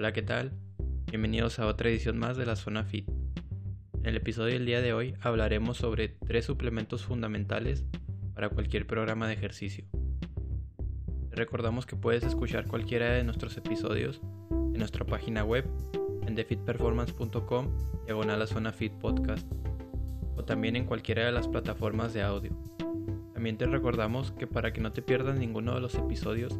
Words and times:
Hola, 0.00 0.14
¿qué 0.14 0.22
tal? 0.22 0.52
Bienvenidos 1.10 1.58
a 1.58 1.66
otra 1.66 1.90
edición 1.90 2.16
más 2.16 2.38
de 2.38 2.46
la 2.46 2.56
Zona 2.56 2.84
Fit. 2.84 3.06
En 3.98 4.06
el 4.06 4.16
episodio 4.16 4.54
del 4.54 4.64
día 4.64 4.80
de 4.80 4.94
hoy 4.94 5.14
hablaremos 5.20 5.76
sobre 5.76 6.08
tres 6.08 6.46
suplementos 6.46 7.04
fundamentales 7.04 7.84
para 8.32 8.48
cualquier 8.48 8.86
programa 8.86 9.28
de 9.28 9.34
ejercicio. 9.34 9.84
Te 11.28 11.36
recordamos 11.36 11.84
que 11.84 11.96
puedes 11.96 12.24
escuchar 12.24 12.66
cualquiera 12.66 13.10
de 13.10 13.24
nuestros 13.24 13.58
episodios 13.58 14.22
en 14.50 14.78
nuestra 14.78 15.04
página 15.04 15.44
web 15.44 15.66
en 16.26 16.34
defitperformance.com 16.34 17.68
diagonal 18.06 18.40
a 18.40 18.46
Zona 18.46 18.72
Fit 18.72 18.94
Podcast 18.94 19.46
o 20.34 20.42
también 20.46 20.76
en 20.76 20.86
cualquiera 20.86 21.26
de 21.26 21.32
las 21.32 21.46
plataformas 21.46 22.14
de 22.14 22.22
audio. 22.22 22.56
También 23.34 23.58
te 23.58 23.66
recordamos 23.66 24.32
que 24.32 24.46
para 24.46 24.72
que 24.72 24.80
no 24.80 24.92
te 24.92 25.02
pierdas 25.02 25.38
ninguno 25.38 25.74
de 25.74 25.82
los 25.82 25.94
episodios, 25.94 26.58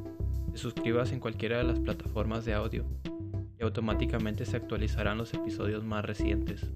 te 0.53 0.59
suscribas 0.59 1.11
en 1.13 1.21
cualquiera 1.21 1.57
de 1.57 1.65
las 1.65 1.81
plataformas 1.81 2.45
de 2.45 2.53
audio 2.53 2.85
y 3.61 3.63
automáticamente 3.63 4.47
se 4.47 4.57
actualizarán 4.57 5.19
los 5.19 5.35
episodios 5.35 5.85
más 5.85 6.05
recientes. 6.05 6.67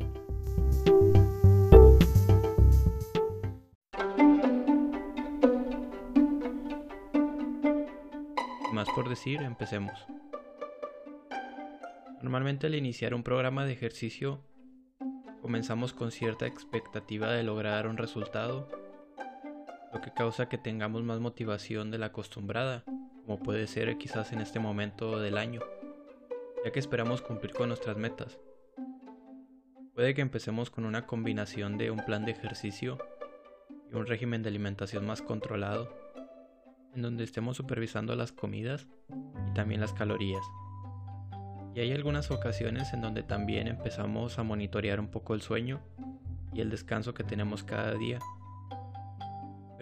más 8.72 8.88
por 8.90 9.08
decir, 9.08 9.40
empecemos. 9.40 10.04
Normalmente 12.20 12.66
al 12.66 12.74
iniciar 12.74 13.14
un 13.14 13.22
programa 13.22 13.64
de 13.64 13.72
ejercicio 13.72 14.40
comenzamos 15.40 15.92
con 15.92 16.10
cierta 16.10 16.46
expectativa 16.48 17.30
de 17.30 17.44
lograr 17.44 17.86
un 17.86 17.96
resultado, 17.96 18.68
lo 19.92 20.00
que 20.00 20.12
causa 20.12 20.48
que 20.48 20.58
tengamos 20.58 21.04
más 21.04 21.20
motivación 21.20 21.92
de 21.92 21.98
la 21.98 22.06
acostumbrada 22.06 22.82
como 23.24 23.38
puede 23.38 23.66
ser 23.66 23.96
quizás 23.96 24.32
en 24.32 24.40
este 24.40 24.58
momento 24.58 25.18
del 25.18 25.38
año, 25.38 25.60
ya 26.64 26.72
que 26.72 26.80
esperamos 26.80 27.22
cumplir 27.22 27.52
con 27.52 27.68
nuestras 27.68 27.96
metas. 27.96 28.38
Puede 29.94 30.14
que 30.14 30.22
empecemos 30.22 30.70
con 30.70 30.86
una 30.86 31.06
combinación 31.06 31.78
de 31.78 31.90
un 31.90 32.04
plan 32.04 32.24
de 32.24 32.32
ejercicio 32.32 32.98
y 33.90 33.94
un 33.94 34.06
régimen 34.06 34.42
de 34.42 34.48
alimentación 34.48 35.06
más 35.06 35.22
controlado, 35.22 35.94
en 36.94 37.02
donde 37.02 37.24
estemos 37.24 37.56
supervisando 37.56 38.16
las 38.16 38.32
comidas 38.32 38.88
y 39.50 39.54
también 39.54 39.80
las 39.80 39.92
calorías. 39.92 40.42
Y 41.74 41.80
hay 41.80 41.92
algunas 41.92 42.30
ocasiones 42.30 42.92
en 42.92 43.02
donde 43.02 43.22
también 43.22 43.68
empezamos 43.68 44.38
a 44.38 44.42
monitorear 44.42 45.00
un 45.00 45.10
poco 45.10 45.34
el 45.34 45.42
sueño 45.42 45.80
y 46.52 46.60
el 46.60 46.70
descanso 46.70 47.14
que 47.14 47.24
tenemos 47.24 47.62
cada 47.62 47.94
día 47.94 48.18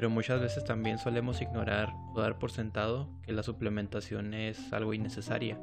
pero 0.02 0.10
muchas 0.10 0.40
veces 0.40 0.64
también 0.64 0.98
solemos 0.98 1.40
ignorar 1.42 1.92
o 2.14 2.20
dar 2.20 2.38
por 2.38 2.50
sentado 2.50 3.08
que 3.22 3.32
la 3.32 3.42
suplementación 3.42 4.34
es 4.34 4.72
algo 4.72 4.94
innecesaria. 4.94 5.58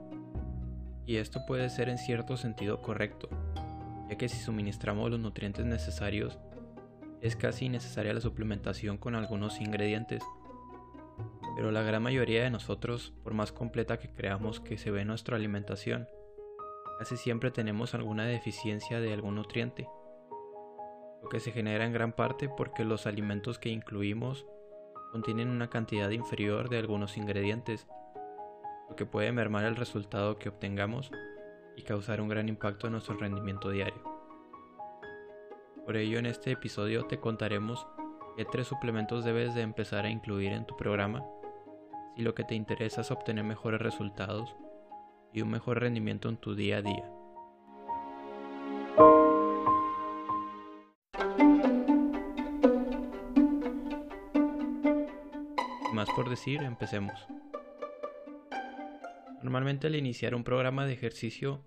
Y 1.09 1.17
esto 1.17 1.43
puede 1.47 1.71
ser 1.71 1.89
en 1.89 1.97
cierto 1.97 2.37
sentido 2.37 2.83
correcto, 2.83 3.29
ya 4.11 4.15
que 4.15 4.29
si 4.29 4.37
suministramos 4.37 5.09
los 5.09 5.19
nutrientes 5.19 5.65
necesarios, 5.65 6.37
es 7.19 7.35
casi 7.35 7.65
innecesaria 7.65 8.13
la 8.13 8.21
suplementación 8.21 8.99
con 8.99 9.15
algunos 9.15 9.59
ingredientes. 9.59 10.21
Pero 11.55 11.71
la 11.71 11.81
gran 11.81 12.03
mayoría 12.03 12.43
de 12.43 12.51
nosotros, 12.51 13.11
por 13.23 13.33
más 13.33 13.51
completa 13.51 13.97
que 13.97 14.11
creamos 14.11 14.59
que 14.59 14.77
se 14.77 14.91
ve 14.91 15.03
nuestra 15.03 15.35
alimentación, 15.35 16.07
casi 16.99 17.17
siempre 17.17 17.49
tenemos 17.49 17.95
alguna 17.95 18.27
deficiencia 18.27 18.99
de 18.99 19.11
algún 19.11 19.33
nutriente 19.33 19.87
lo 21.23 21.29
que 21.29 21.39
se 21.39 21.51
genera 21.51 21.85
en 21.85 21.91
gran 21.91 22.13
parte 22.13 22.49
porque 22.49 22.85
los 22.85 23.07
alimentos 23.07 23.57
que 23.57 23.69
incluimos 23.69 24.45
contienen 25.11 25.49
una 25.49 25.71
cantidad 25.71 26.11
inferior 26.11 26.69
de 26.69 26.77
algunos 26.77 27.17
ingredientes, 27.17 27.87
que 28.99 29.05
puede 29.05 29.31
mermar 29.31 29.63
el 29.63 29.77
resultado 29.77 30.37
que 30.37 30.49
obtengamos 30.49 31.09
y 31.77 31.83
causar 31.83 32.19
un 32.19 32.27
gran 32.27 32.49
impacto 32.49 32.87
en 32.87 32.91
nuestro 32.91 33.15
rendimiento 33.15 33.69
diario. 33.71 34.03
Por 35.85 35.95
ello 35.95 36.19
en 36.19 36.25
este 36.25 36.51
episodio 36.51 37.05
te 37.05 37.17
contaremos 37.17 37.87
qué 38.35 38.43
tres 38.43 38.67
suplementos 38.67 39.23
debes 39.23 39.55
de 39.55 39.61
empezar 39.61 40.03
a 40.03 40.09
incluir 40.09 40.51
en 40.51 40.65
tu 40.65 40.75
programa 40.75 41.23
si 42.17 42.23
lo 42.23 42.35
que 42.35 42.43
te 42.43 42.55
interesa 42.55 42.99
es 42.99 43.09
obtener 43.09 43.45
mejores 43.45 43.81
resultados 43.81 44.53
y 45.31 45.43
un 45.43 45.49
mejor 45.49 45.79
rendimiento 45.79 46.27
en 46.27 46.35
tu 46.35 46.53
día 46.53 46.79
a 46.79 46.81
día. 46.81 47.09
más 55.93 56.09
por 56.11 56.29
decir, 56.29 56.61
empecemos. 56.63 57.38
Normalmente 59.41 59.87
al 59.87 59.95
iniciar 59.95 60.35
un 60.35 60.43
programa 60.43 60.85
de 60.85 60.91
ejercicio 60.91 61.63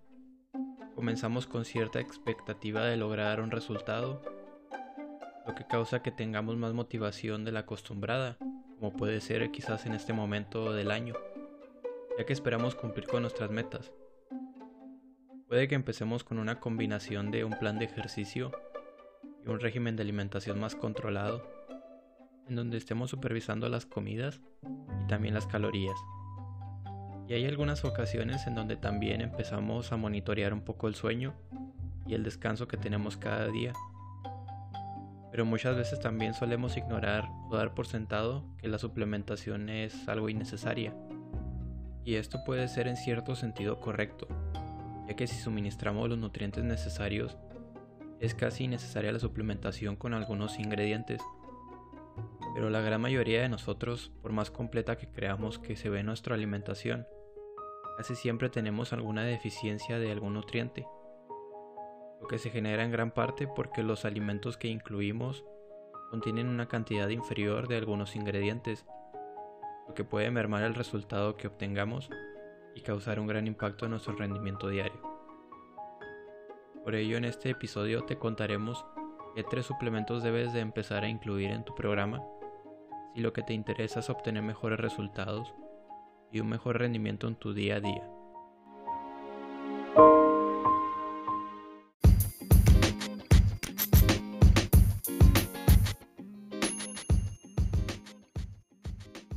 comenzamos 0.95 1.47
con 1.47 1.65
cierta 1.65 2.01
expectativa 2.01 2.85
de 2.85 2.99
lograr 2.99 3.41
un 3.41 3.51
resultado, 3.51 4.23
lo 5.47 5.55
que 5.55 5.67
causa 5.67 6.03
que 6.03 6.11
tengamos 6.11 6.57
más 6.57 6.75
motivación 6.75 7.47
de 7.47 7.53
la 7.53 7.61
acostumbrada, 7.61 8.37
como 8.79 8.93
puede 8.93 9.23
ser 9.23 9.51
quizás 9.51 9.87
en 9.87 9.95
este 9.95 10.13
momento 10.13 10.75
del 10.75 10.91
año, 10.91 11.15
ya 12.19 12.27
que 12.27 12.35
esperamos 12.35 12.75
cumplir 12.75 13.07
con 13.07 13.23
nuestras 13.23 13.51
metas. 13.51 13.91
Puede 15.49 15.67
que 15.67 15.75
empecemos 15.75 16.25
con 16.25 16.39
una 16.39 16.61
combinación 16.61 17.31
de 17.31 17.45
un 17.45 17.59
plan 17.59 17.79
de 17.79 17.87
ejercicio 17.87 18.53
y 19.45 19.49
un 19.49 19.61
régimen 19.61 19.97
de 19.97 20.03
alimentación 20.03 20.61
más 20.61 20.77
controlado 20.77 21.43
en 22.49 22.55
donde 22.55 22.77
estemos 22.77 23.09
supervisando 23.09 23.69
las 23.71 23.87
comidas 23.87 24.43
y 25.03 25.07
también 25.07 25.33
las 25.33 25.47
calorías. 25.47 25.97
Y 27.29 27.35
hay 27.35 27.47
algunas 27.47 27.85
ocasiones 27.85 28.47
en 28.47 28.55
donde 28.55 28.77
también 28.77 29.21
empezamos 29.21 29.93
a 29.93 29.97
monitorear 29.97 30.53
un 30.53 30.63
poco 30.63 30.89
el 30.89 30.95
sueño 30.95 31.35
y 32.07 32.15
el 32.15 32.25
descanso 32.25 32.69
que 32.69 32.77
tenemos 32.77 33.17
cada 33.17 33.49
día. 33.49 33.73
Pero 35.31 35.47
muchas 35.47 35.77
veces 35.77 36.01
también 36.01 36.35
solemos 36.35 36.77
ignorar 36.77 37.29
o 37.49 37.57
dar 37.57 37.75
por 37.75 37.87
sentado 37.87 38.45
que 38.59 38.69
la 38.69 38.79
suplementación 38.79 39.71
es 39.71 40.09
algo 40.09 40.29
innecesaria. 40.29 40.95
Y 42.05 42.17
esto 42.17 42.45
puede 42.45 42.69
ser 42.69 42.89
en 42.89 42.97
cierto 42.97 43.35
sentido 43.35 43.81
correcto, 43.81 44.27
ya 45.09 45.15
que 45.15 45.27
si 45.27 45.41
suministramos 45.41 46.09
los 46.09 46.19
nutrientes 46.19 46.65
necesarios, 46.65 47.39
es 48.21 48.35
casi 48.35 48.65
innecesaria 48.65 49.13
la 49.13 49.19
suplementación 49.21 49.97
con 49.97 50.13
algunos 50.13 50.59
ingredientes 50.59 51.21
pero 52.55 52.71
la 52.71 52.81
gran 52.81 53.01
mayoría 53.01 53.43
de 53.43 53.49
nosotros, 53.49 54.13
por 54.21 54.33
más 54.33 54.51
completa 54.51 54.97
que 54.97 55.09
creamos 55.09 55.59
que 55.59 55.77
se 55.77 55.89
ve 55.89 56.03
nuestra 56.03 56.35
alimentación, 56.35 57.07
casi 57.97 58.15
siempre 58.15 58.51
tenemos 58.51 58.93
alguna 58.93 59.25
deficiencia 59.25 59.99
de 59.99 60.11
algún 60.11 60.35
nutriente, 60.35 60.87
lo 62.21 62.29
que 62.29 62.39
se 62.39 62.51
genera 62.51 62.85
en 62.85 62.93
gran 62.93 63.11
parte 63.11 63.49
porque 63.49 63.83
los 63.83 64.05
alimentos 64.05 64.57
que 64.57 64.69
incluimos 64.69 65.45
contienen 66.11 66.49
una 66.49 66.69
cantidad 66.69 67.09
inferior 67.09 67.69
de 67.69 67.79
algunos 67.79 68.17
ingredientes, 68.17 68.85
lo 69.89 69.95
que 69.95 70.05
puede 70.05 70.31
mermar 70.31 70.63
el 70.63 70.75
resultado 70.75 71.37
que 71.37 71.47
obtengamos 71.47 72.11
y 72.75 72.83
causar 72.83 73.19
un 73.19 73.27
gran 73.27 73.47
impacto 73.47 73.87
en 73.87 73.93
nuestro 73.93 74.15
rendimiento 74.15 74.69
diario. 74.69 75.01
Por 76.85 76.95
ello 76.95 77.17
en 77.17 77.25
este 77.25 77.51
episodio 77.51 78.05
te 78.05 78.19
contaremos 78.19 78.85
qué 79.35 79.43
tres 79.45 79.67
suplementos 79.67 80.23
debes 80.23 80.53
de 80.53 80.61
empezar 80.61 81.05
a 81.05 81.09
incluir 81.09 81.51
en 81.51 81.65
tu 81.65 81.75
programa 81.75 82.23
si 83.15 83.21
lo 83.21 83.33
que 83.33 83.43
te 83.43 83.53
interesa 83.53 84.01
es 84.01 84.11
obtener 84.11 84.43
mejores 84.43 84.81
resultados 84.81 85.55
y 86.31 86.41
un 86.41 86.49
mejor 86.49 86.79
rendimiento 86.79 87.29
en 87.29 87.37
tu 87.37 87.53
día 87.53 87.77
a 87.77 87.81
día. 87.81 88.09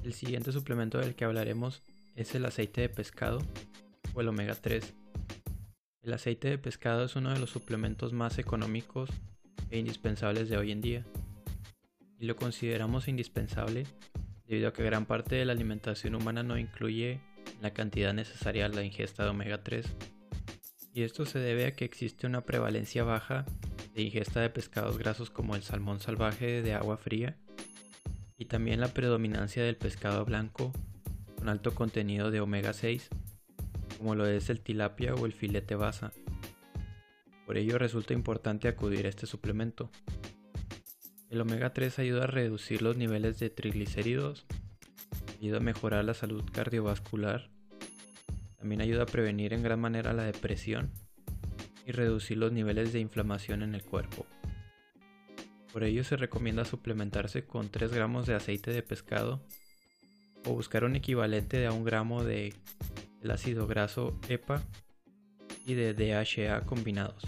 El 0.03 0.13
siguiente 0.13 0.51
suplemento 0.51 0.99
del 0.99 1.15
que 1.15 1.25
hablaremos 1.25 1.81
es 2.15 2.33
el 2.35 2.45
aceite 2.45 2.81
de 2.81 2.89
pescado 2.89 3.39
o 4.13 4.21
el 4.21 4.29
omega 4.29 4.55
3. 4.55 4.93
El 6.03 6.13
aceite 6.13 6.47
de 6.47 6.57
pescado 6.57 7.03
es 7.03 7.15
uno 7.15 7.33
de 7.33 7.39
los 7.39 7.49
suplementos 7.49 8.13
más 8.13 8.37
económicos 8.37 9.09
e 9.71 9.79
indispensables 9.79 10.47
de 10.47 10.57
hoy 10.57 10.71
en 10.71 10.81
día 10.81 11.05
y 12.19 12.25
lo 12.25 12.35
consideramos 12.35 13.07
indispensable 13.07 13.85
debido 14.47 14.69
a 14.69 14.73
que 14.73 14.83
gran 14.83 15.05
parte 15.05 15.35
de 15.35 15.45
la 15.45 15.53
alimentación 15.53 16.15
humana 16.15 16.43
no 16.43 16.57
incluye 16.57 17.19
la 17.61 17.71
cantidad 17.71 18.13
necesaria 18.13 18.67
la 18.69 18.83
ingesta 18.83 19.23
de 19.23 19.29
omega 19.29 19.63
3. 19.63 19.85
Y 20.93 21.03
esto 21.03 21.25
se 21.25 21.39
debe 21.39 21.65
a 21.65 21.75
que 21.75 21.85
existe 21.85 22.25
una 22.25 22.41
prevalencia 22.41 23.03
baja 23.03 23.45
de 23.93 24.01
ingesta 24.01 24.41
de 24.41 24.49
pescados 24.49 24.97
grasos 24.97 25.29
como 25.29 25.55
el 25.55 25.63
salmón 25.63 25.99
salvaje 25.99 26.61
de 26.61 26.73
agua 26.73 26.97
fría 26.97 27.37
y 28.37 28.45
también 28.45 28.79
la 28.79 28.89
predominancia 28.89 29.63
del 29.63 29.77
pescado 29.77 30.23
blanco 30.25 30.71
con 31.37 31.49
alto 31.49 31.75
contenido 31.75 32.31
de 32.31 32.39
omega 32.39 32.73
6 32.73 33.09
como 33.97 34.15
lo 34.15 34.25
es 34.27 34.49
el 34.49 34.61
tilapia 34.61 35.15
o 35.15 35.25
el 35.25 35.33
filete 35.33 35.75
basa. 35.75 36.11
Por 37.45 37.57
ello 37.57 37.77
resulta 37.77 38.13
importante 38.13 38.67
acudir 38.67 39.05
a 39.05 39.09
este 39.09 39.27
suplemento. 39.27 39.89
El 41.29 41.41
omega 41.41 41.73
3 41.73 41.99
ayuda 41.99 42.25
a 42.25 42.27
reducir 42.27 42.81
los 42.81 42.97
niveles 42.97 43.39
de 43.39 43.49
triglicéridos, 43.49 44.45
ayuda 45.41 45.57
a 45.57 45.61
mejorar 45.61 46.05
la 46.05 46.13
salud 46.13 46.43
cardiovascular, 46.51 47.49
También 48.57 48.81
ayuda 48.81 49.03
a 49.03 49.07
prevenir 49.07 49.53
en 49.53 49.61
gran 49.61 49.79
manera 49.79 50.13
la 50.13 50.23
depresión 50.23 50.91
y 51.85 51.91
reducir 51.91 52.37
los 52.37 52.51
niveles 52.51 52.93
de 52.93 52.99
inflamación 52.99 53.61
en 53.61 53.75
el 53.75 53.83
cuerpo. 53.83 54.25
Por 55.71 55.83
ello 55.83 56.03
se 56.03 56.15
recomienda 56.15 56.65
suplementarse 56.65 57.45
con 57.45 57.69
3 57.69 57.91
gramos 57.91 58.25
de 58.27 58.33
aceite 58.33 58.71
de 58.71 58.81
pescado 58.81 59.45
o 60.45 60.53
buscar 60.53 60.83
un 60.83 60.95
equivalente 60.95 61.57
de 61.57 61.67
a 61.67 61.71
un 61.71 61.83
gramo 61.83 62.23
de 62.23 62.53
el 63.21 63.31
ácido 63.31 63.67
graso 63.67 64.17
EPA 64.29 64.63
y 65.65 65.73
de 65.73 65.93
DHA 65.93 66.61
combinados. 66.61 67.23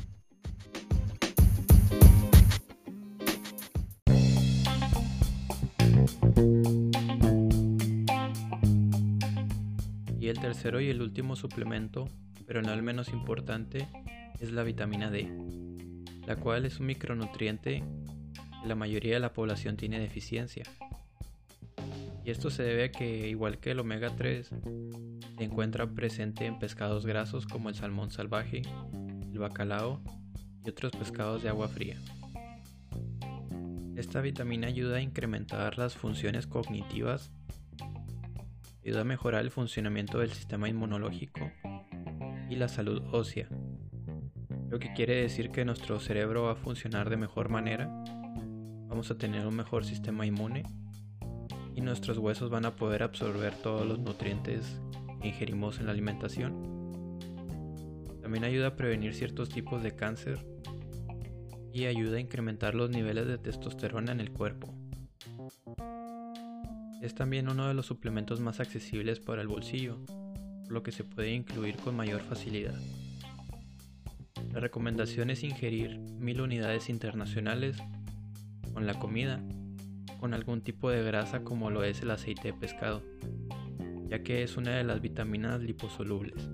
Y 10.19 10.28
el 10.30 10.39
tercero 10.39 10.80
y 10.81 10.89
el 10.89 11.01
último 11.01 11.36
suplemento, 11.36 12.07
pero 12.45 12.62
no 12.62 12.74
el 12.74 12.84
menos 12.84 13.10
importante, 13.10 13.88
es 14.39 14.51
la 14.51 14.63
vitamina 14.63 15.10
D, 15.10 15.31
la 16.28 16.36
cual 16.36 16.66
es 16.66 16.80
un 16.80 16.88
micronutriente 16.88 17.84
que 18.62 18.68
la 18.68 18.75
mayoría 18.75 19.16
de 19.16 19.19
la 19.19 19.34
población 19.34 19.78
tiene 19.78 20.00
deficiencia. 20.00 20.63
Y 22.24 22.30
esto 22.30 22.50
se 22.50 22.62
debe 22.62 22.84
a 22.84 22.92
que, 22.92 23.30
igual 23.30 23.57
que 23.57 23.72
el 23.72 23.80
omega 23.80 24.16
3, 24.16 24.50
se 25.38 25.44
encuentra 25.44 25.88
presente 25.88 26.45
en 26.45 26.60
pescados 26.60 27.06
grasos 27.06 27.48
como 27.48 27.69
el 27.69 27.75
salmón 27.75 28.12
salvaje, 28.12 28.63
el 29.31 29.39
bacalao 29.39 30.01
y 30.66 30.69
otros 30.69 30.92
pescados 30.92 31.42
de 31.42 31.50
agua 31.50 31.68
fría. 31.68 31.98
Esta 33.97 34.21
vitamina 34.21 34.67
ayuda 34.67 34.97
a 34.97 35.01
incrementar 35.01 35.79
las 35.79 35.95
funciones 35.95 36.45
cognitivas, 36.45 37.31
ayuda 38.85 39.01
a 39.01 39.03
mejorar 39.03 39.41
el 39.41 39.49
funcionamiento 39.49 40.19
del 40.19 40.31
sistema 40.31 40.69
inmunológico 40.69 41.51
y 42.47 42.57
la 42.57 42.67
salud 42.67 43.01
ósea, 43.11 43.49
lo 44.69 44.77
que 44.77 44.94
quiere 44.94 45.15
decir 45.15 45.49
que 45.49 45.65
nuestro 45.65 45.99
cerebro 45.99 46.44
va 46.44 46.51
a 46.51 46.55
funcionar 46.55 47.09
de 47.09 47.17
mejor 47.17 47.49
manera, 47.49 47.88
vamos 48.88 49.09
a 49.09 49.17
tener 49.17 49.47
un 49.47 49.55
mejor 49.55 49.83
sistema 49.83 50.27
inmune 50.27 50.61
y 51.73 51.81
nuestros 51.81 52.19
huesos 52.19 52.51
van 52.51 52.65
a 52.65 52.75
poder 52.75 53.01
absorber 53.01 53.55
todos 53.55 53.88
los 53.88 53.97
nutrientes 53.97 54.79
que 55.23 55.29
ingerimos 55.29 55.79
en 55.79 55.88
la 55.88 55.93
alimentación. 55.93 57.17
También 58.21 58.43
ayuda 58.43 58.67
a 58.67 58.75
prevenir 58.75 59.15
ciertos 59.15 59.50
tipos 59.50 59.81
de 59.81 59.95
cáncer 59.95 60.38
y 61.77 61.85
ayuda 61.85 62.18
a 62.18 62.19
incrementar 62.19 62.74
los 62.74 62.89
niveles 62.89 63.27
de 63.27 63.38
testosterona 63.38 64.12
en 64.12 64.19
el 64.19 64.31
cuerpo. 64.31 64.74
Es 67.03 67.13
también 67.13 67.50
uno 67.50 67.68
de 67.68 67.75
los 67.75 67.85
suplementos 67.85 68.39
más 68.39 68.59
accesibles 68.59 69.19
para 69.19 69.44
el 69.44 69.47
bolsillo, 69.47 70.00
por 70.63 70.71
lo 70.71 70.81
que 70.81 70.91
se 70.91 71.03
puede 71.03 71.33
incluir 71.33 71.77
con 71.77 71.95
mayor 71.95 72.21
facilidad. 72.21 72.74
La 74.51 74.59
recomendación 74.59 75.29
es 75.29 75.44
ingerir 75.44 76.00
1000 76.00 76.41
unidades 76.41 76.89
internacionales 76.89 77.77
con 78.74 78.88
la 78.88 78.95
comida 78.95 79.39
con 80.19 80.33
algún 80.33 80.62
tipo 80.62 80.89
de 80.89 81.03
grasa 81.03 81.44
como 81.44 81.69
lo 81.69 81.83
es 81.83 82.01
el 82.01 82.09
aceite 82.09 82.47
de 82.47 82.53
pescado, 82.53 83.03
ya 84.09 84.24
que 84.24 84.41
es 84.41 84.57
una 84.57 84.71
de 84.71 84.83
las 84.83 85.00
vitaminas 85.00 85.62
liposolubles. 85.62 86.50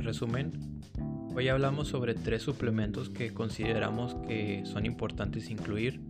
En 0.00 0.06
resumen, 0.06 0.80
hoy 1.36 1.48
hablamos 1.48 1.88
sobre 1.88 2.14
tres 2.14 2.40
suplementos 2.40 3.10
que 3.10 3.34
consideramos 3.34 4.14
que 4.26 4.62
son 4.64 4.86
importantes 4.86 5.50
incluir 5.50 6.00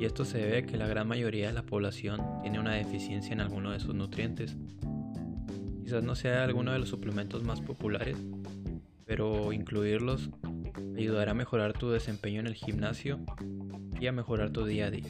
y 0.00 0.04
esto 0.04 0.24
se 0.24 0.38
debe 0.38 0.58
a 0.58 0.62
que 0.66 0.76
la 0.76 0.88
gran 0.88 1.06
mayoría 1.06 1.46
de 1.46 1.52
la 1.52 1.62
población 1.62 2.20
tiene 2.42 2.58
una 2.58 2.72
deficiencia 2.74 3.32
en 3.32 3.38
alguno 3.40 3.70
de 3.70 3.78
sus 3.78 3.94
nutrientes 3.94 4.56
Quizás 5.84 6.02
no 6.02 6.16
sea 6.16 6.42
alguno 6.42 6.72
de 6.72 6.80
los 6.80 6.88
suplementos 6.88 7.44
más 7.44 7.60
populares, 7.60 8.16
pero 9.06 9.52
incluirlos 9.52 10.30
ayudará 10.96 11.30
a 11.30 11.34
mejorar 11.34 11.72
tu 11.72 11.88
desempeño 11.90 12.40
en 12.40 12.48
el 12.48 12.54
gimnasio 12.54 13.20
y 14.00 14.08
a 14.08 14.12
mejorar 14.12 14.50
tu 14.50 14.64
día 14.64 14.86
a 14.86 14.90
día. 14.90 15.06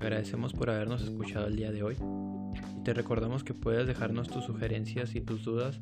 Agradecemos 0.00 0.54
por 0.54 0.70
habernos 0.70 1.02
escuchado 1.02 1.46
el 1.46 1.56
día 1.56 1.72
de 1.72 1.82
hoy 1.82 1.96
y 2.80 2.84
te 2.84 2.94
recordamos 2.94 3.44
que 3.44 3.52
puedes 3.52 3.86
dejarnos 3.86 4.28
tus 4.28 4.46
sugerencias 4.46 5.14
y 5.14 5.20
tus 5.20 5.44
dudas 5.44 5.78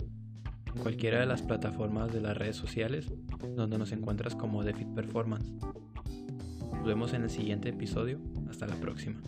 cualquiera 0.77 1.21
de 1.21 1.27
las 1.27 1.43
plataformas 1.43 2.13
de 2.13 2.21
las 2.21 2.37
redes 2.37 2.57
sociales 2.57 3.13
donde 3.57 3.79
nos 3.79 3.93
encuentras 3.93 4.35
como 4.35 4.63
DeFit 4.63 4.89
Performance. 4.95 5.47
Nos 6.73 6.85
vemos 6.85 7.13
en 7.15 7.23
el 7.23 7.31
siguiente 7.31 7.71
episodio. 7.71 8.21
Hasta 8.49 8.67
la 8.67 8.77
próxima. 8.77 9.21